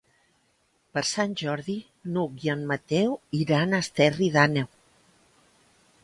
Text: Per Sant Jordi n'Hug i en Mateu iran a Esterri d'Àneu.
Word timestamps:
Per 0.97 1.01
Sant 1.09 1.33
Jordi 1.41 1.75
n'Hug 2.15 2.47
i 2.47 2.51
en 2.53 2.63
Mateu 2.71 3.13
iran 3.41 3.75
a 3.75 3.81
Esterri 3.85 4.31
d'Àneu. 4.37 4.71